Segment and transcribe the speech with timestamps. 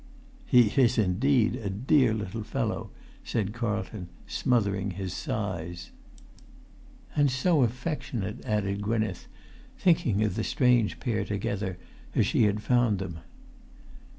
[0.47, 2.89] "He is indeed a dear little fellow,"
[3.23, 5.91] said Carlton, smothering his sighs.
[7.15, 9.27] "And so affectionate!" added Gwynneth,
[9.77, 11.77] thinking of the strange pair together
[12.15, 13.19] as she had found them.